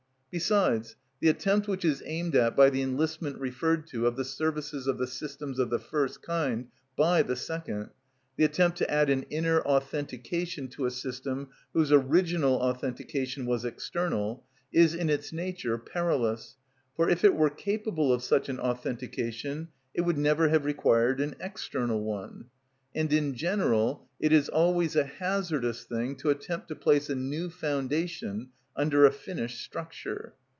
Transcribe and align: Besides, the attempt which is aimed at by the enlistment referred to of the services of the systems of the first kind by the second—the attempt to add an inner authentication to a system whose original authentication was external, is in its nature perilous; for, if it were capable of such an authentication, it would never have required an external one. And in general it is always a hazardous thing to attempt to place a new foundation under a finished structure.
Besides, 0.33 0.95
the 1.19 1.27
attempt 1.27 1.67
which 1.67 1.83
is 1.83 2.01
aimed 2.05 2.37
at 2.37 2.55
by 2.55 2.69
the 2.69 2.81
enlistment 2.81 3.37
referred 3.37 3.85
to 3.87 4.07
of 4.07 4.15
the 4.15 4.23
services 4.23 4.87
of 4.87 4.97
the 4.97 5.05
systems 5.05 5.59
of 5.59 5.69
the 5.69 5.77
first 5.77 6.21
kind 6.21 6.67
by 6.95 7.21
the 7.21 7.35
second—the 7.35 8.43
attempt 8.45 8.77
to 8.77 8.89
add 8.89 9.09
an 9.09 9.23
inner 9.23 9.59
authentication 9.59 10.69
to 10.69 10.85
a 10.85 10.89
system 10.91 11.49
whose 11.73 11.91
original 11.91 12.53
authentication 12.61 13.45
was 13.45 13.65
external, 13.65 14.45
is 14.71 14.95
in 14.95 15.09
its 15.09 15.33
nature 15.33 15.77
perilous; 15.77 16.55
for, 16.95 17.09
if 17.09 17.25
it 17.25 17.35
were 17.35 17.49
capable 17.49 18.13
of 18.13 18.23
such 18.23 18.47
an 18.47 18.57
authentication, 18.57 19.67
it 19.93 19.99
would 19.99 20.17
never 20.17 20.47
have 20.47 20.63
required 20.63 21.19
an 21.19 21.35
external 21.41 22.01
one. 22.01 22.45
And 22.95 23.11
in 23.11 23.35
general 23.35 24.07
it 24.17 24.31
is 24.31 24.47
always 24.47 24.95
a 24.95 25.03
hazardous 25.03 25.83
thing 25.83 26.15
to 26.17 26.29
attempt 26.29 26.69
to 26.69 26.75
place 26.77 27.09
a 27.09 27.15
new 27.15 27.49
foundation 27.49 28.51
under 28.73 29.05
a 29.05 29.11
finished 29.11 29.61
structure. 29.61 30.33